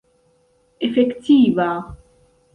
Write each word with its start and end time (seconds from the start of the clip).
efektiva 0.87 1.69